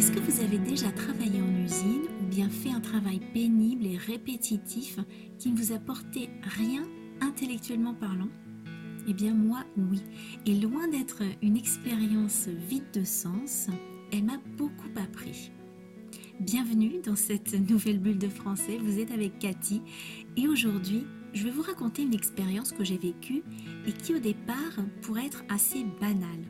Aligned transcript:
Est-ce 0.00 0.12
que 0.12 0.18
vous 0.20 0.40
avez 0.40 0.56
déjà 0.56 0.90
travaillé 0.92 1.42
en 1.42 1.62
usine 1.62 2.06
ou 2.22 2.24
bien 2.24 2.48
fait 2.48 2.70
un 2.70 2.80
travail 2.80 3.20
pénible 3.34 3.84
et 3.84 3.98
répétitif 3.98 4.98
qui 5.38 5.50
ne 5.50 5.58
vous 5.58 5.72
a 5.72 5.78
porté 5.78 6.30
rien 6.40 6.84
intellectuellement 7.20 7.92
parlant? 7.92 8.30
Eh 9.06 9.12
bien 9.12 9.34
moi, 9.34 9.62
oui. 9.76 10.00
Et 10.46 10.54
loin 10.54 10.88
d'être 10.88 11.22
une 11.42 11.54
expérience 11.54 12.48
vide 12.48 12.90
de 12.94 13.04
sens, 13.04 13.66
elle 14.10 14.24
m'a 14.24 14.40
beaucoup 14.56 14.88
appris. 14.96 15.52
Bienvenue 16.40 17.02
dans 17.04 17.14
cette 17.14 17.52
nouvelle 17.68 17.98
bulle 17.98 18.16
de 18.16 18.30
français, 18.30 18.78
vous 18.82 19.00
êtes 19.00 19.10
avec 19.10 19.38
Cathy 19.38 19.82
et 20.34 20.48
aujourd'hui 20.48 21.04
je 21.34 21.44
vais 21.44 21.50
vous 21.50 21.60
raconter 21.60 22.04
une 22.04 22.14
expérience 22.14 22.72
que 22.72 22.84
j'ai 22.84 22.96
vécue 22.96 23.42
et 23.86 23.92
qui 23.92 24.14
au 24.14 24.18
départ 24.18 24.76
pourrait 25.02 25.26
être 25.26 25.44
assez 25.50 25.84
banale. 26.00 26.46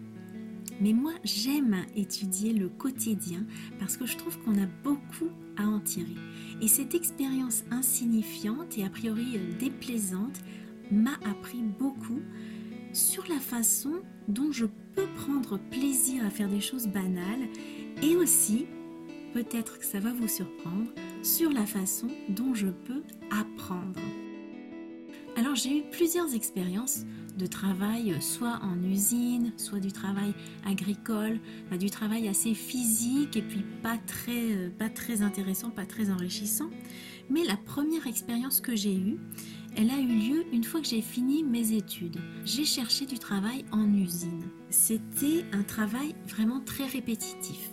Mais 0.80 0.92
moi, 0.92 1.12
j'aime 1.24 1.84
étudier 1.94 2.52
le 2.52 2.68
quotidien 2.68 3.44
parce 3.78 3.96
que 3.96 4.06
je 4.06 4.16
trouve 4.16 4.38
qu'on 4.38 4.60
a 4.60 4.66
beaucoup 4.82 5.30
à 5.56 5.64
en 5.64 5.80
tirer. 5.80 6.16
Et 6.62 6.68
cette 6.68 6.94
expérience 6.94 7.64
insignifiante 7.70 8.78
et 8.78 8.84
a 8.84 8.90
priori 8.90 9.36
euh, 9.36 9.58
déplaisante 9.58 10.40
m'a 10.90 11.14
appris 11.24 11.62
beaucoup 11.62 12.20
sur 12.92 13.24
la 13.28 13.38
façon 13.38 14.02
dont 14.28 14.50
je 14.52 14.66
peux 14.94 15.06
prendre 15.16 15.58
plaisir 15.70 16.24
à 16.24 16.30
faire 16.30 16.48
des 16.48 16.60
choses 16.60 16.88
banales 16.88 17.48
et 18.02 18.16
aussi, 18.16 18.66
peut-être 19.32 19.78
que 19.78 19.84
ça 19.84 20.00
va 20.00 20.12
vous 20.12 20.28
surprendre, 20.28 20.90
sur 21.22 21.52
la 21.52 21.66
façon 21.66 22.08
dont 22.30 22.54
je 22.54 22.68
peux 22.68 23.02
apprendre. 23.30 24.00
Alors 25.40 25.54
j'ai 25.54 25.78
eu 25.78 25.82
plusieurs 25.90 26.34
expériences 26.34 27.06
de 27.38 27.46
travail, 27.46 28.14
soit 28.20 28.60
en 28.62 28.78
usine, 28.82 29.54
soit 29.56 29.80
du 29.80 29.90
travail 29.90 30.34
agricole, 30.66 31.40
du 31.78 31.88
travail 31.88 32.28
assez 32.28 32.52
physique 32.52 33.38
et 33.38 33.40
puis 33.40 33.64
pas 33.82 33.96
très, 34.06 34.52
euh, 34.52 34.68
pas 34.68 34.90
très 34.90 35.22
intéressant, 35.22 35.70
pas 35.70 35.86
très 35.86 36.10
enrichissant. 36.10 36.68
Mais 37.30 37.42
la 37.44 37.56
première 37.56 38.06
expérience 38.06 38.60
que 38.60 38.76
j'ai 38.76 38.94
eue, 38.94 39.16
elle 39.78 39.88
a 39.88 39.98
eu 39.98 40.08
lieu 40.08 40.44
une 40.52 40.62
fois 40.62 40.82
que 40.82 40.86
j'ai 40.86 41.00
fini 41.00 41.42
mes 41.42 41.72
études. 41.72 42.18
J'ai 42.44 42.66
cherché 42.66 43.06
du 43.06 43.18
travail 43.18 43.64
en 43.72 43.90
usine. 43.94 44.44
C'était 44.68 45.46
un 45.52 45.62
travail 45.62 46.14
vraiment 46.28 46.60
très 46.60 46.84
répétitif. 46.84 47.70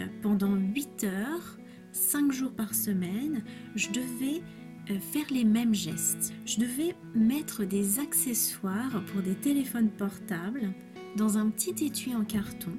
Euh, 0.00 0.08
pendant 0.20 0.56
8 0.56 1.04
heures, 1.04 1.58
5 1.92 2.32
jours 2.32 2.52
par 2.52 2.74
semaine, 2.74 3.44
je 3.76 3.90
devais 3.90 4.42
euh, 4.42 4.63
faire 5.00 5.26
les 5.30 5.44
mêmes 5.44 5.74
gestes. 5.74 6.32
Je 6.44 6.60
devais 6.60 6.94
mettre 7.14 7.64
des 7.64 7.98
accessoires 7.98 9.02
pour 9.06 9.22
des 9.22 9.34
téléphones 9.34 9.90
portables 9.90 10.72
dans 11.16 11.38
un 11.38 11.48
petit 11.50 11.84
étui 11.84 12.14
en 12.14 12.24
carton 12.24 12.72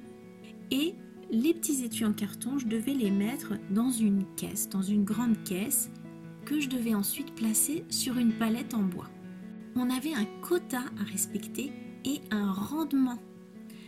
et 0.71 0.95
les 1.31 1.53
petits 1.53 1.83
étuis 1.83 2.05
en 2.05 2.13
carton, 2.13 2.59
je 2.59 2.67
devais 2.67 2.93
les 2.93 3.11
mettre 3.11 3.53
dans 3.71 3.89
une 3.89 4.25
caisse, 4.35 4.69
dans 4.69 4.81
une 4.81 5.03
grande 5.03 5.43
caisse 5.43 5.89
que 6.45 6.59
je 6.59 6.69
devais 6.69 6.93
ensuite 6.93 7.33
placer 7.33 7.83
sur 7.89 8.17
une 8.17 8.33
palette 8.33 8.73
en 8.73 8.83
bois. 8.83 9.09
On 9.75 9.89
avait 9.89 10.13
un 10.13 10.25
quota 10.41 10.81
à 10.99 11.03
respecter 11.03 11.71
et 12.05 12.21
un 12.31 12.51
rendement. 12.51 13.17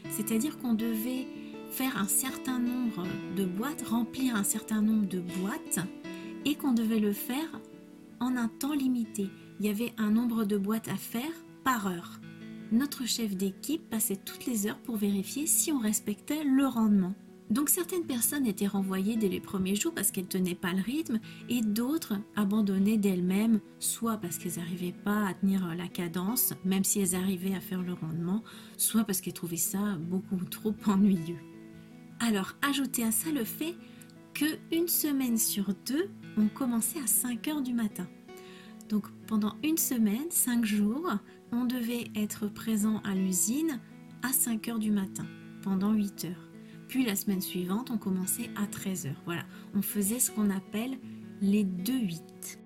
C'est-à-dire 0.09 0.57
qu'on 0.57 0.73
devait 0.73 1.27
faire 1.69 1.97
un 1.97 2.07
certain 2.07 2.59
nombre 2.59 3.03
de 3.35 3.45
boîtes, 3.45 3.83
remplir 3.87 4.35
un 4.35 4.43
certain 4.43 4.81
nombre 4.81 5.07
de 5.07 5.19
boîtes 5.19 5.79
et 6.45 6.55
qu'on 6.55 6.73
devait 6.73 6.99
le 6.99 7.13
faire 7.13 7.61
en 8.19 8.35
un 8.35 8.47
temps 8.47 8.73
limité. 8.73 9.29
Il 9.59 9.65
y 9.65 9.69
avait 9.69 9.93
un 9.97 10.11
nombre 10.11 10.45
de 10.45 10.57
boîtes 10.57 10.87
à 10.87 10.95
faire 10.95 11.31
par 11.63 11.87
heure. 11.87 12.19
Notre 12.71 13.05
chef 13.05 13.35
d'équipe 13.35 13.89
passait 13.89 14.17
toutes 14.17 14.45
les 14.45 14.67
heures 14.67 14.79
pour 14.79 14.97
vérifier 14.97 15.47
si 15.47 15.71
on 15.71 15.79
respectait 15.79 16.43
le 16.43 16.65
rendement. 16.65 17.15
Donc 17.49 17.69
certaines 17.69 18.03
personnes 18.03 18.45
étaient 18.45 18.67
renvoyées 18.67 19.15
dès 19.15 19.29
les 19.29 19.39
premiers 19.39 19.75
jours 19.75 19.93
parce 19.93 20.11
qu'elles 20.11 20.27
tenaient 20.27 20.53
pas 20.53 20.73
le 20.73 20.81
rythme 20.81 21.19
et 21.47 21.61
d'autres 21.61 22.15
abandonnées 22.35 22.97
d'elles-mêmes, 22.97 23.61
soit 23.79 24.17
parce 24.17 24.37
qu'elles 24.37 24.57
n'arrivaient 24.57 24.95
pas 25.05 25.25
à 25.27 25.33
tenir 25.33 25.73
la 25.75 25.87
cadence, 25.87 26.53
même 26.65 26.83
si 26.83 26.99
elles 26.99 27.15
arrivaient 27.15 27.55
à 27.55 27.61
faire 27.61 27.81
le 27.81 27.93
rendement, 27.93 28.43
soit 28.75 29.05
parce 29.05 29.21
qu'elles 29.21 29.33
trouvaient 29.33 29.55
ça 29.55 29.95
beaucoup 29.97 30.43
trop 30.43 30.75
ennuyeux. 30.87 31.39
Alors 32.19 32.53
ajoutez 32.67 33.03
à 33.03 33.11
ça 33.11 33.31
le 33.31 33.45
fait 33.45 33.75
que 34.37 34.45
une 34.71 34.87
semaine 34.87 35.37
sur 35.39 35.73
deux, 35.87 36.11
on 36.37 36.47
commençait 36.47 36.99
à 36.99 37.07
5 37.07 37.47
heures 37.47 37.61
du 37.63 37.73
matin. 37.73 38.07
Donc 38.87 39.07
pendant 39.25 39.55
une 39.63 39.77
semaine, 39.77 40.29
5 40.29 40.63
jours, 40.63 41.11
on 41.51 41.65
devait 41.65 42.11
être 42.15 42.47
présent 42.47 43.01
à 43.03 43.15
l'usine 43.15 43.79
à 44.21 44.31
5 44.31 44.67
heures 44.67 44.77
du 44.77 44.91
matin, 44.91 45.25
pendant 45.63 45.91
8 45.91 46.25
heures. 46.25 46.49
Puis 46.87 47.03
la 47.03 47.15
semaine 47.15 47.41
suivante, 47.41 47.89
on 47.89 47.97
commençait 47.97 48.51
à 48.55 48.67
13 48.67 49.07
heures. 49.07 49.21
Voilà, 49.25 49.43
on 49.73 49.81
faisait 49.81 50.19
ce 50.19 50.29
qu'on 50.29 50.51
appelle 50.51 50.99
les 51.41 51.63
2-8. 51.63 52.59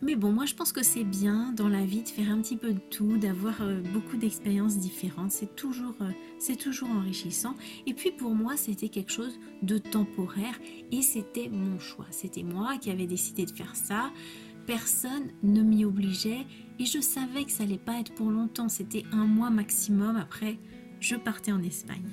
Mais 0.00 0.14
bon, 0.14 0.30
moi 0.30 0.46
je 0.46 0.54
pense 0.54 0.72
que 0.72 0.84
c'est 0.84 1.02
bien 1.02 1.52
dans 1.52 1.68
la 1.68 1.84
vie 1.84 2.02
de 2.02 2.08
faire 2.08 2.30
un 2.30 2.40
petit 2.40 2.56
peu 2.56 2.72
de 2.72 2.78
tout, 2.78 3.18
d'avoir 3.18 3.60
euh, 3.62 3.80
beaucoup 3.92 4.16
d'expériences 4.16 4.78
différentes. 4.78 5.32
C'est 5.32 5.56
toujours, 5.56 5.94
euh, 6.00 6.10
c'est 6.38 6.56
toujours 6.56 6.88
enrichissant. 6.90 7.54
Et 7.86 7.94
puis 7.94 8.12
pour 8.12 8.32
moi, 8.32 8.56
c'était 8.56 8.88
quelque 8.88 9.10
chose 9.10 9.40
de 9.62 9.76
temporaire 9.76 10.56
et 10.92 11.02
c'était 11.02 11.48
mon 11.48 11.80
choix. 11.80 12.06
C'était 12.10 12.44
moi 12.44 12.78
qui 12.78 12.90
avais 12.90 13.08
décidé 13.08 13.44
de 13.44 13.50
faire 13.50 13.74
ça. 13.74 14.12
Personne 14.66 15.32
ne 15.42 15.62
m'y 15.62 15.84
obligeait 15.84 16.46
et 16.78 16.84
je 16.84 17.00
savais 17.00 17.44
que 17.44 17.50
ça 17.50 17.64
allait 17.64 17.76
pas 17.76 17.98
être 17.98 18.14
pour 18.14 18.30
longtemps. 18.30 18.68
C'était 18.68 19.02
un 19.10 19.26
mois 19.26 19.50
maximum. 19.50 20.14
Après, 20.14 20.58
je 21.00 21.16
partais 21.16 21.50
en 21.50 21.62
Espagne. 21.62 22.08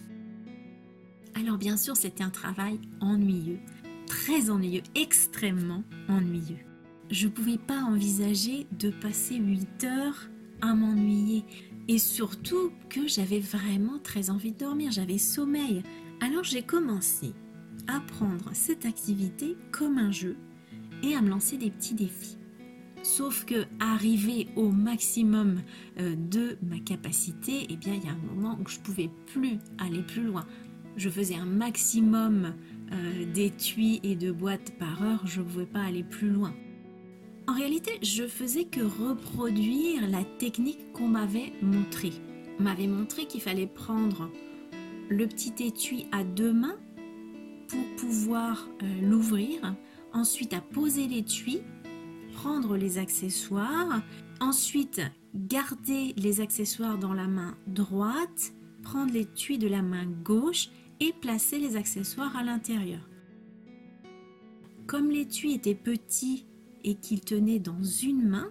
Alors 1.35 1.59
bien 1.59 1.78
sûr, 1.78 1.95
c'était 1.95 2.24
un 2.24 2.29
travail 2.31 2.79
ennuyeux, 3.00 3.59
très 4.07 4.50
ennuyeux, 4.50 4.84
extrêmement 4.95 5.84
ennuyeux 6.07 6.66
je 7.09 7.27
ne 7.27 7.31
pouvais 7.31 7.57
pas 7.57 7.81
envisager 7.81 8.67
de 8.79 8.89
passer 8.89 9.35
8 9.35 9.83
heures 9.83 10.29
à 10.61 10.73
m'ennuyer. 10.73 11.43
Et 11.88 11.99
surtout 11.99 12.71
que 12.89 13.07
j'avais 13.07 13.39
vraiment 13.39 13.99
très 13.99 14.29
envie 14.29 14.51
de 14.51 14.57
dormir, 14.57 14.91
j'avais 14.91 15.19
sommeil. 15.19 15.83
Alors 16.19 16.44
j'ai 16.44 16.63
commencé 16.63 17.33
à 17.88 18.00
prendre 18.00 18.50
cette 18.53 18.85
activité 18.85 19.56
comme 19.71 19.97
un 19.97 20.12
jeu 20.12 20.38
et 21.03 21.15
à 21.15 21.21
me 21.21 21.30
lancer 21.30 21.57
des 21.57 21.69
petits 21.69 21.94
défis. 21.94 22.38
Sauf 23.03 23.45
que 23.45 23.65
arrivé 23.80 24.47
au 24.56 24.69
maximum 24.71 25.62
euh, 26.00 26.15
de 26.15 26.57
ma 26.63 26.80
capacité, 26.80 27.68
eh 27.69 27.75
bien 27.77 27.94
il 27.94 28.03
y 28.03 28.07
a 28.07 28.13
un 28.13 28.33
moment 28.33 28.57
où 28.59 28.68
je 28.68 28.80
pouvais 28.80 29.12
plus 29.27 29.59
aller 29.77 30.01
plus 30.01 30.24
loin. 30.24 30.47
Je 30.97 31.09
faisais 31.09 31.35
un 31.35 31.45
maximum 31.45 32.56
euh, 32.91 33.31
d'étuis 33.31 34.00
et 34.01 34.15
de 34.15 34.31
boîtes 34.31 34.71
par 34.80 35.03
heure, 35.03 35.27
je 35.27 35.41
ne 35.41 35.45
pouvais 35.45 35.65
pas 35.68 35.83
aller 35.83 36.03
plus 36.03 36.31
loin. 36.31 36.56
En 37.47 37.53
réalité, 37.53 38.00
je 38.01 38.27
faisais 38.27 38.65
que 38.65 38.81
reproduire 38.81 40.09
la 40.09 40.24
technique 40.24 40.92
qu'on 40.94 41.07
m'avait 41.07 41.53
montrée. 41.62 42.13
On 42.59 42.63
m'avait 42.63 42.88
montré 42.88 43.27
qu'il 43.27 43.42
fallait 43.42 43.68
prendre 43.68 44.31
le 45.09 45.27
petit 45.27 45.53
étui 45.63 46.07
à 46.12 46.24
deux 46.24 46.53
mains 46.53 46.77
pour 47.68 47.83
pouvoir 47.97 48.68
euh, 48.81 49.01
l'ouvrir, 49.01 49.75
ensuite 50.12 50.53
à 50.53 50.62
poser 50.62 51.07
l'étui, 51.07 51.62
prendre 52.33 52.77
les 52.77 52.97
accessoires, 52.97 54.01
ensuite 54.39 55.01
garder 55.36 56.13
les 56.18 56.42
accessoires 56.42 56.97
dans 56.97 57.13
la 57.13 57.27
main 57.27 57.57
droite, 57.68 58.53
prendre 58.81 59.13
l'étui 59.13 59.59
de 59.59 59.68
la 59.68 59.83
main 59.83 60.06
gauche 60.24 60.69
et 61.00 61.13
placer 61.13 61.59
les 61.59 61.75
accessoires 61.75 62.36
à 62.36 62.44
l'intérieur. 62.44 63.07
Comme 64.88 65.12
l'étui 65.12 65.53
était 65.53 65.75
petit 65.75 66.45
et 66.85 66.95
qu'il 66.95 67.19
tenait 67.19 67.59
dans 67.59 67.83
une 67.83 68.25
main, 68.29 68.49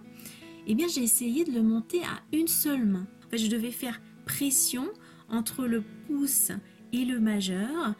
eh 0.67 0.75
bien 0.75 0.87
j'ai 0.87 1.01
essayé 1.01 1.43
de 1.43 1.51
le 1.51 1.63
monter 1.63 2.03
à 2.03 2.21
une 2.37 2.47
seule 2.47 2.85
main. 2.85 3.07
je 3.33 3.47
devais 3.47 3.71
faire 3.71 3.99
pression 4.25 4.87
entre 5.29 5.65
le 5.65 5.81
pouce 6.05 6.51
et 6.93 7.05
le 7.05 7.19
majeur 7.19 7.95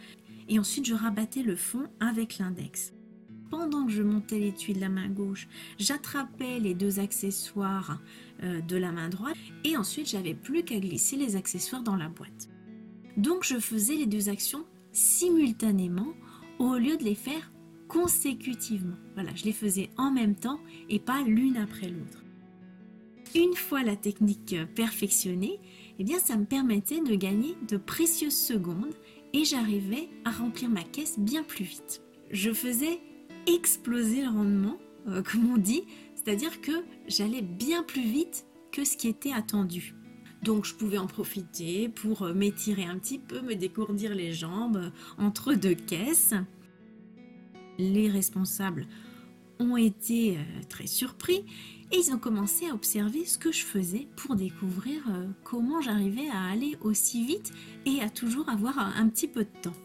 et 0.48 0.60
ensuite 0.60 0.86
je 0.86 0.94
rabattais 0.94 1.42
le 1.42 1.56
fond 1.56 1.88
avec 2.00 2.38
l'index. 2.38 2.94
Pendant 3.50 3.86
que 3.86 3.92
je 3.92 4.04
montais 4.04 4.40
l'étui 4.40 4.74
de 4.74 4.82
la 4.82 4.90
main 4.90 5.08
gauche, 5.08 5.48
j'attrapais 5.78 6.60
les 6.60 6.74
deux 6.74 7.00
accessoires 7.00 8.02
euh, 8.44 8.60
de 8.62 8.76
la 8.76 8.92
main 8.92 9.10
droite 9.10 9.38
et 9.64 9.78
ensuite 9.78 10.10
j'avais 10.10 10.34
plus 10.34 10.64
qu'à 10.64 10.80
glisser 10.80 11.16
les 11.16 11.36
accessoires 11.36 11.84
dans 11.84 11.96
la 11.96 12.10
boîte. 12.10 12.50
Donc 13.18 13.44
je 13.44 13.58
faisais 13.58 13.96
les 13.96 14.08
deux 14.08 14.30
actions 14.30 14.66
simultanément 14.92 16.14
au 16.60 16.76
lieu 16.76 16.98
de 16.98 17.04
les 17.04 17.16
faire 17.16 17.52
consécutivement. 17.96 18.98
Voilà, 19.14 19.34
je 19.36 19.46
les 19.46 19.54
faisais 19.54 19.90
en 19.96 20.12
même 20.12 20.36
temps 20.36 20.60
et 20.90 21.00
pas 21.00 21.24
l'une 21.24 21.56
après 21.56 21.88
l'autre. 21.88 22.26
Une 23.34 23.56
fois 23.56 23.84
la 23.84 23.96
technique 23.96 24.56
perfectionnée, 24.76 25.62
eh 25.98 26.04
bien 26.04 26.20
ça 26.20 26.36
me 26.36 26.44
permettait 26.44 27.00
de 27.00 27.16
gagner 27.16 27.56
de 27.70 27.78
précieuses 27.78 28.36
secondes 28.36 28.94
et 29.32 29.46
j'arrivais 29.46 30.10
à 30.26 30.32
remplir 30.32 30.70
ma 30.70 30.84
caisse 30.84 31.18
bien 31.18 31.44
plus 31.44 31.64
vite. 31.64 32.02
Je 32.32 32.52
faisais 32.52 33.00
exploser 33.48 34.24
le 34.24 34.30
rendement, 34.30 34.78
euh, 35.08 35.22
comme 35.32 35.50
on 35.50 35.58
dit, 35.58 35.84
c'est-à-dire 36.16 36.60
que 36.60 36.84
j'allais 37.08 37.42
bien 37.42 37.82
plus 37.82 38.04
vite 38.04 38.46
que 38.74 38.84
ce 38.84 38.98
qui 38.98 39.08
était 39.08 39.32
attendu. 39.32 39.96
Donc 40.44 40.66
je 40.66 40.76
pouvais 40.76 40.98
en 40.98 41.08
profiter 41.08 41.88
pour 41.88 42.24
euh, 42.24 42.34
m'étirer 42.34 42.84
un 42.84 43.00
petit 43.00 43.20
peu, 43.20 43.40
me 43.40 43.56
décourdir 43.56 44.14
les 44.14 44.34
jambes 44.34 44.78
euh, 44.78 44.90
entre 45.18 45.54
deux 45.54 45.76
caisses. 45.76 46.34
Les 47.78 48.10
responsables 48.10 48.88
ont 49.60 49.78
été 49.78 50.38
très 50.70 50.88
surpris 50.88 51.46
et 51.92 51.98
ils 51.98 52.12
ont 52.12 52.18
commencé 52.18 52.68
à 52.68 52.74
observer 52.74 53.26
ce 53.26 53.38
que 53.38 53.52
je 53.52 53.64
faisais 53.64 54.08
pour 54.16 54.36
découvrir 54.36 55.04
euh, 55.10 55.28
comment 55.44 55.82
j'arrivais 55.82 56.30
à 56.30 56.44
aller 56.46 56.78
aussi 56.82 57.26
vite 57.26 57.54
et 57.86 58.02
à 58.02 58.10
toujours 58.10 58.50
avoir 58.50 58.80
un 58.80 59.08
petit 59.08 59.28
peu 59.28 59.44
de 59.44 59.62
temps. 59.62 59.76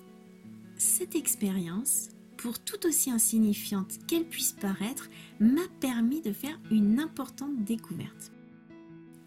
Cette 0.77 1.15
expérience, 1.15 2.09
pour 2.39 2.59
tout 2.59 2.87
aussi 2.87 3.11
insignifiante 3.11 3.99
qu'elle 4.07 4.25
puisse 4.25 4.53
paraître, 4.53 5.11
m'a 5.41 5.69
permis 5.81 6.23
de 6.23 6.33
faire 6.33 6.59
une 6.71 6.99
importante 6.99 7.65
découverte. 7.65 8.33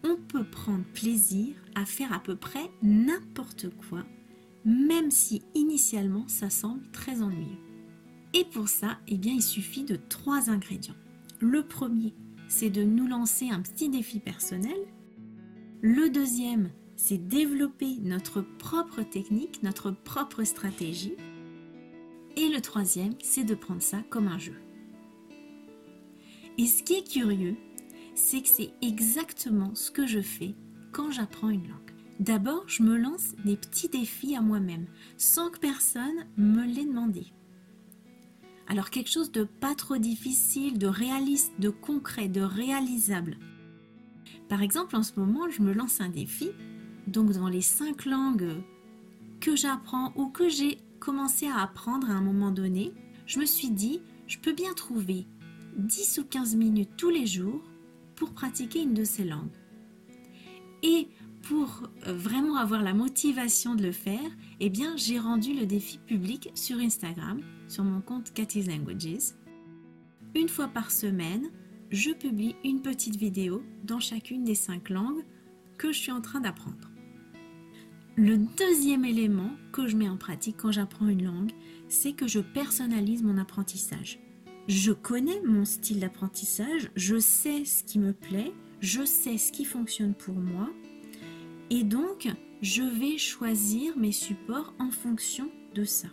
On 0.03 0.15
peut 0.15 0.43
prendre 0.43 0.83
plaisir 0.93 1.55
à 1.75 1.85
faire 1.85 2.11
à 2.11 2.19
peu 2.19 2.35
près 2.35 2.71
n'importe 2.81 3.67
quoi, 3.89 4.03
même 4.65 5.11
si 5.11 5.43
initialement 5.53 6.27
ça 6.27 6.49
semble 6.49 6.89
très 6.91 7.21
ennuyeux. 7.21 7.72
Et 8.33 8.45
pour 8.45 8.67
ça, 8.67 8.97
eh 9.07 9.15
il 9.15 9.41
suffit 9.41 9.83
de 9.83 9.95
trois 10.09 10.49
ingrédients. 10.49 10.95
Le 11.39 11.63
premier, 11.63 12.13
c'est 12.47 12.69
de 12.69 12.83
nous 12.83 13.07
lancer 13.07 13.49
un 13.49 13.61
petit 13.61 13.89
défi 13.89 14.19
personnel. 14.19 14.77
Le 15.81 16.09
deuxième, 16.09 16.71
c'est 16.95 17.17
développer 17.17 17.97
notre 18.01 18.41
propre 18.41 19.03
technique, 19.03 19.61
notre 19.61 19.91
propre 19.91 20.43
stratégie. 20.43 21.15
Et 22.35 22.49
le 22.49 22.61
troisième, 22.61 23.13
c'est 23.21 23.43
de 23.43 23.55
prendre 23.55 23.81
ça 23.81 24.01
comme 24.09 24.27
un 24.27 24.39
jeu. 24.39 24.55
Et 26.57 26.65
ce 26.65 26.83
qui 26.83 26.93
est 26.93 27.11
curieux, 27.11 27.57
c'est 28.15 28.41
que 28.41 28.47
c'est 28.47 28.71
exactement 28.81 29.75
ce 29.75 29.91
que 29.91 30.07
je 30.07 30.21
fais 30.21 30.55
quand 30.91 31.11
j'apprends 31.11 31.49
une 31.49 31.67
langue. 31.67 31.79
D'abord, 32.19 32.63
je 32.67 32.83
me 32.83 32.95
lance 32.95 33.33
des 33.43 33.57
petits 33.57 33.89
défis 33.89 34.35
à 34.35 34.41
moi-même, 34.41 34.85
sans 35.17 35.49
que 35.49 35.59
personne 35.59 36.27
me 36.37 36.63
l'ait 36.65 36.85
demandé. 36.85 37.25
Alors 38.67 38.89
quelque 38.89 39.09
chose 39.09 39.31
de 39.31 39.43
pas 39.43 39.75
trop 39.75 39.97
difficile, 39.97 40.77
de 40.77 40.87
réaliste, 40.87 41.53
de 41.59 41.69
concret, 41.69 42.27
de 42.27 42.41
réalisable. 42.41 43.37
Par 44.49 44.61
exemple, 44.61 44.95
en 44.95 45.03
ce 45.03 45.19
moment, 45.19 45.49
je 45.49 45.61
me 45.61 45.73
lance 45.73 46.01
un 46.01 46.09
défi. 46.09 46.51
Donc 47.07 47.31
dans 47.31 47.49
les 47.49 47.61
cinq 47.61 48.05
langues 48.05 48.63
que 49.41 49.55
j'apprends 49.55 50.13
ou 50.15 50.27
que 50.27 50.47
j'ai 50.47 50.77
commencé 50.99 51.47
à 51.47 51.57
apprendre 51.57 52.09
à 52.09 52.13
un 52.13 52.21
moment 52.21 52.51
donné, 52.51 52.93
je 53.25 53.39
me 53.39 53.45
suis 53.45 53.69
dit, 53.69 54.01
je 54.27 54.37
peux 54.37 54.53
bien 54.53 54.73
trouver 54.73 55.27
10 55.77 56.19
ou 56.19 56.23
15 56.25 56.55
minutes 56.55 56.91
tous 56.97 57.09
les 57.09 57.25
jours 57.25 57.61
pour 58.15 58.31
pratiquer 58.31 58.83
une 58.83 58.93
de 58.93 59.03
ces 59.03 59.23
langues. 59.23 59.51
Et 60.81 61.07
pour 61.43 61.83
euh, 62.07 62.13
vraiment 62.13 62.57
avoir 62.57 62.81
la 62.81 62.93
motivation 62.93 63.75
de 63.75 63.83
le 63.83 63.91
faire, 63.91 64.31
eh 64.59 64.69
bien, 64.69 64.95
j'ai 64.95 65.19
rendu 65.19 65.53
le 65.53 65.65
défi 65.65 65.99
public 65.99 66.49
sur 66.55 66.77
Instagram, 66.79 67.41
sur 67.67 67.83
mon 67.83 68.01
compte 68.01 68.33
Cathy's 68.33 68.67
Languages. 68.67 69.35
Une 70.35 70.49
fois 70.49 70.67
par 70.67 70.89
semaine, 70.89 71.51
je 71.91 72.11
publie 72.11 72.55
une 72.63 72.81
petite 72.81 73.17
vidéo 73.17 73.61
dans 73.83 73.99
chacune 73.99 74.43
des 74.43 74.55
cinq 74.55 74.89
langues 74.89 75.23
que 75.77 75.91
je 75.91 75.99
suis 75.99 76.11
en 76.11 76.21
train 76.21 76.39
d'apprendre. 76.39 76.89
Le 78.15 78.37
deuxième 78.37 79.05
élément 79.05 79.51
que 79.71 79.87
je 79.87 79.97
mets 79.97 80.09
en 80.09 80.17
pratique 80.17 80.57
quand 80.57 80.71
j'apprends 80.71 81.07
une 81.07 81.25
langue, 81.25 81.51
c'est 81.89 82.13
que 82.13 82.27
je 82.27 82.39
personnalise 82.39 83.21
mon 83.21 83.37
apprentissage. 83.37 84.19
Je 84.67 84.91
connais 84.91 85.41
mon 85.45 85.65
style 85.65 85.99
d'apprentissage, 85.99 86.89
je 86.95 87.19
sais 87.19 87.65
ce 87.65 87.83
qui 87.83 87.99
me 87.99 88.13
plaît, 88.13 88.53
je 88.79 89.03
sais 89.03 89.37
ce 89.37 89.51
qui 89.51 89.65
fonctionne 89.65 90.13
pour 90.13 90.35
moi 90.35 90.69
et 91.75 91.83
donc, 91.83 92.29
je 92.61 92.83
vais 92.83 93.17
choisir 93.17 93.97
mes 93.97 94.11
supports 94.11 94.75
en 94.77 94.91
fonction 94.91 95.49
de 95.73 95.83
ça. 95.83 96.07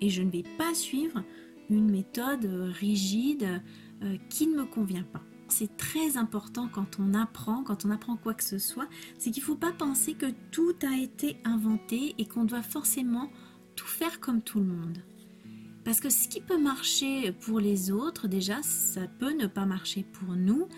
Et 0.00 0.08
je 0.08 0.22
ne 0.22 0.30
vais 0.30 0.44
pas 0.56 0.72
suivre 0.72 1.22
une 1.68 1.90
méthode 1.90 2.46
rigide 2.80 3.60
euh, 4.02 4.16
qui 4.30 4.46
ne 4.46 4.56
me 4.56 4.64
convient 4.64 5.02
pas. 5.02 5.20
C'est 5.48 5.76
très 5.76 6.16
important 6.16 6.70
quand 6.72 6.98
on 6.98 7.12
apprend, 7.12 7.62
quand 7.62 7.84
on 7.84 7.90
apprend 7.90 8.16
quoi 8.16 8.32
que 8.32 8.42
ce 8.42 8.56
soit, 8.56 8.88
c'est 9.18 9.30
qu'il 9.30 9.42
ne 9.42 9.46
faut 9.48 9.54
pas 9.54 9.72
penser 9.72 10.14
que 10.14 10.32
tout 10.50 10.74
a 10.82 10.98
été 10.98 11.36
inventé 11.44 12.14
et 12.16 12.24
qu'on 12.24 12.44
doit 12.44 12.62
forcément 12.62 13.30
tout 13.76 13.86
faire 13.86 14.18
comme 14.18 14.40
tout 14.40 14.60
le 14.60 14.64
monde. 14.64 15.04
Parce 15.84 16.00
que 16.00 16.08
ce 16.08 16.26
qui 16.26 16.40
peut 16.40 16.58
marcher 16.58 17.32
pour 17.32 17.60
les 17.60 17.90
autres, 17.90 18.28
déjà, 18.28 18.62
ça 18.62 19.06
peut 19.18 19.34
ne 19.34 19.46
pas 19.46 19.66
marcher 19.66 20.04
pour 20.04 20.36
nous. 20.36 20.68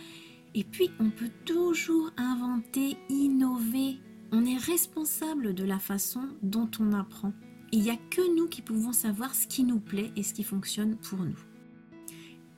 Et 0.56 0.64
puis, 0.64 0.90
on 0.98 1.10
peut 1.10 1.30
toujours 1.44 2.10
inventer, 2.16 2.96
innover 3.08 4.00
on 4.32 4.44
est 4.44 4.58
responsable 4.58 5.54
de 5.54 5.64
la 5.64 5.78
façon 5.78 6.28
dont 6.42 6.70
on 6.80 6.92
apprend. 6.92 7.32
Il 7.72 7.82
n'y 7.82 7.90
a 7.90 7.96
que 8.10 8.36
nous 8.36 8.46
qui 8.46 8.62
pouvons 8.62 8.92
savoir 8.92 9.34
ce 9.34 9.46
qui 9.46 9.64
nous 9.64 9.80
plaît 9.80 10.12
et 10.16 10.22
ce 10.22 10.34
qui 10.34 10.44
fonctionne 10.44 10.96
pour 10.96 11.18
nous. 11.18 11.38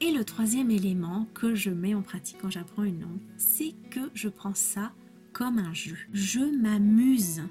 Et 0.01 0.13
le 0.13 0.25
troisième 0.25 0.71
élément 0.71 1.27
que 1.35 1.55
je 1.55 1.71
mets 1.71 1.95
en 1.95 2.03
pratique 2.03 2.39
quand 2.41 2.51
j'apprends 2.51 2.85
une 2.85 3.01
langue, 3.01 3.21
c'est 3.37 3.75
que 3.91 4.01
je 4.15 4.29
prends 4.29 4.55
ça 4.55 4.93
comme 5.33 5.59
un 5.59 5.75
jeu. 5.75 5.97
Je 6.13 6.41
m'amuse. 6.41 7.43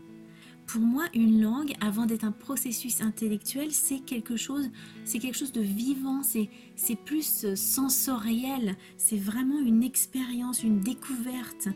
Pour 0.66 0.82
moi, 0.82 1.06
une 1.14 1.42
langue, 1.42 1.74
avant 1.82 2.06
d'être 2.06 2.24
un 2.24 2.32
processus 2.32 3.02
intellectuel, 3.02 3.72
c'est 3.72 4.00
quelque 4.00 4.36
chose, 4.36 4.70
c'est 5.04 5.20
quelque 5.20 5.38
chose 5.38 5.52
de 5.52 5.62
vivant, 5.62 6.22
c'est, 6.22 6.50
c'est 6.76 6.96
plus 6.96 7.56
sensoriel, 7.56 8.76
c'est 8.98 9.18
vraiment 9.18 9.60
une 9.60 9.84
expérience, 9.84 10.64
une 10.64 10.80
découverte. 10.80 11.70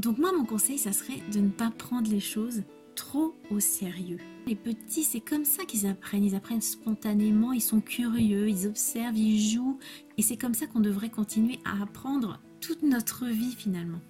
Donc 0.00 0.16
moi, 0.16 0.32
mon 0.32 0.46
conseil, 0.46 0.78
ça 0.78 0.92
serait 0.92 1.20
de 1.30 1.40
ne 1.40 1.50
pas 1.50 1.70
prendre 1.70 2.10
les 2.10 2.20
choses 2.20 2.62
trop 2.94 3.34
au 3.50 3.60
sérieux. 3.60 4.16
Les 4.46 4.54
petits, 4.54 5.02
c'est 5.02 5.20
comme 5.20 5.44
ça 5.44 5.66
qu'ils 5.66 5.86
apprennent. 5.86 6.24
Ils 6.24 6.34
apprennent 6.34 6.62
spontanément, 6.62 7.52
ils 7.52 7.60
sont 7.60 7.82
curieux, 7.82 8.48
ils 8.48 8.66
observent, 8.66 9.18
ils 9.18 9.38
jouent. 9.38 9.78
Et 10.16 10.22
c'est 10.22 10.38
comme 10.38 10.54
ça 10.54 10.66
qu'on 10.66 10.80
devrait 10.80 11.10
continuer 11.10 11.58
à 11.66 11.82
apprendre 11.82 12.40
toute 12.62 12.82
notre 12.82 13.26
vie 13.26 13.54
finalement. 13.54 14.00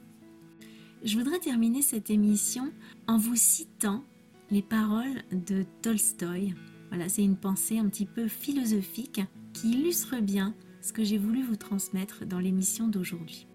Je 1.02 1.18
voudrais 1.18 1.40
terminer 1.40 1.82
cette 1.82 2.10
émission 2.10 2.70
en 3.08 3.18
vous 3.18 3.34
citant 3.34 4.04
les 4.52 4.62
paroles 4.62 5.24
de 5.32 5.64
Tolstoï. 5.82 6.54
Voilà, 6.90 7.08
c'est 7.08 7.24
une 7.24 7.36
pensée 7.36 7.78
un 7.78 7.88
petit 7.88 8.06
peu 8.06 8.28
philosophique 8.28 9.22
qui 9.54 9.72
illustre 9.72 10.20
bien 10.20 10.54
ce 10.82 10.92
que 10.92 11.02
j'ai 11.02 11.18
voulu 11.18 11.42
vous 11.42 11.56
transmettre 11.56 12.26
dans 12.26 12.38
l'émission 12.38 12.86
d'aujourd'hui. 12.86 13.48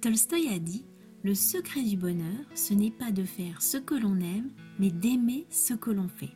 Tolstoï 0.00 0.48
a 0.48 0.58
dit 0.58 0.86
le 1.22 1.34
secret 1.34 1.82
du 1.82 1.96
bonheur, 1.96 2.44
ce 2.54 2.74
n'est 2.74 2.90
pas 2.90 3.12
de 3.12 3.24
faire 3.24 3.62
ce 3.62 3.76
que 3.76 3.94
l'on 3.94 4.18
aime, 4.20 4.50
mais 4.78 4.90
d'aimer 4.90 5.46
ce 5.50 5.74
que 5.74 5.90
l'on 5.90 6.08
fait. 6.08 6.32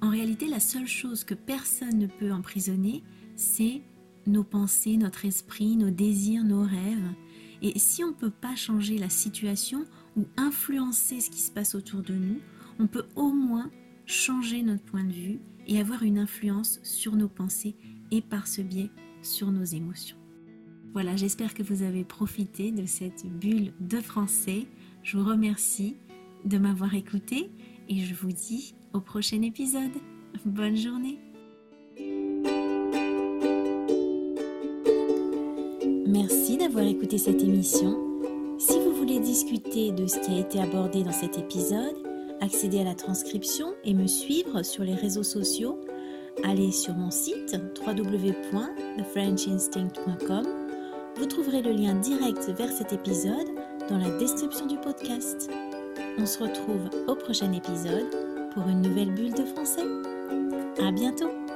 En 0.00 0.10
réalité, 0.10 0.46
la 0.46 0.60
seule 0.60 0.86
chose 0.86 1.24
que 1.24 1.34
personne 1.34 1.98
ne 1.98 2.06
peut 2.06 2.32
emprisonner, 2.32 3.02
c'est 3.36 3.82
nos 4.26 4.44
pensées, 4.44 4.96
notre 4.96 5.24
esprit, 5.24 5.76
nos 5.76 5.90
désirs, 5.90 6.44
nos 6.44 6.62
rêves. 6.62 7.14
Et 7.60 7.78
si 7.78 8.04
on 8.04 8.08
ne 8.08 8.14
peut 8.14 8.30
pas 8.30 8.54
changer 8.54 8.98
la 8.98 9.08
situation 9.08 9.84
ou 10.16 10.24
influencer 10.36 11.20
ce 11.20 11.30
qui 11.30 11.40
se 11.40 11.50
passe 11.50 11.74
autour 11.74 12.02
de 12.02 12.14
nous, 12.14 12.40
on 12.78 12.86
peut 12.86 13.06
au 13.16 13.32
moins 13.32 13.70
changer 14.06 14.62
notre 14.62 14.84
point 14.84 15.04
de 15.04 15.12
vue 15.12 15.40
et 15.66 15.80
avoir 15.80 16.02
une 16.02 16.18
influence 16.18 16.80
sur 16.82 17.16
nos 17.16 17.28
pensées 17.28 17.74
et 18.10 18.22
par 18.22 18.46
ce 18.46 18.62
biais 18.62 18.90
sur 19.22 19.50
nos 19.50 19.64
émotions. 19.64 20.17
Voilà, 20.92 21.16
j'espère 21.16 21.54
que 21.54 21.62
vous 21.62 21.82
avez 21.82 22.04
profité 22.04 22.72
de 22.72 22.86
cette 22.86 23.26
bulle 23.26 23.72
de 23.80 24.00
français. 24.00 24.66
Je 25.02 25.16
vous 25.16 25.24
remercie 25.24 25.96
de 26.44 26.58
m'avoir 26.58 26.94
écouté 26.94 27.50
et 27.88 27.98
je 27.98 28.14
vous 28.14 28.32
dis 28.32 28.74
au 28.92 29.00
prochain 29.00 29.42
épisode. 29.42 29.92
Bonne 30.44 30.76
journée. 30.76 31.18
Merci 36.06 36.56
d'avoir 36.56 36.84
écouté 36.84 37.18
cette 37.18 37.42
émission. 37.42 37.98
Si 38.58 38.78
vous 38.80 38.94
voulez 38.94 39.20
discuter 39.20 39.92
de 39.92 40.06
ce 40.06 40.18
qui 40.20 40.32
a 40.32 40.40
été 40.40 40.60
abordé 40.60 41.02
dans 41.02 41.12
cet 41.12 41.38
épisode, 41.38 41.96
accéder 42.40 42.80
à 42.80 42.84
la 42.84 42.94
transcription 42.94 43.74
et 43.84 43.92
me 43.94 44.06
suivre 44.06 44.62
sur 44.62 44.84
les 44.84 44.94
réseaux 44.94 45.22
sociaux, 45.22 45.78
allez 46.44 46.72
sur 46.72 46.94
mon 46.94 47.10
site 47.10 47.56
www.thefrenchinstinct.com. 47.86 50.57
Vous 51.18 51.26
trouverez 51.26 51.62
le 51.62 51.72
lien 51.72 51.94
direct 51.94 52.48
vers 52.56 52.70
cet 52.70 52.92
épisode 52.92 53.48
dans 53.90 53.98
la 53.98 54.08
description 54.18 54.66
du 54.66 54.76
podcast. 54.76 55.50
On 56.16 56.24
se 56.24 56.38
retrouve 56.38 56.88
au 57.08 57.16
prochain 57.16 57.52
épisode 57.52 58.06
pour 58.54 58.68
une 58.68 58.82
nouvelle 58.82 59.10
bulle 59.10 59.34
de 59.34 59.44
français. 59.44 59.82
À 60.80 60.92
bientôt! 60.92 61.47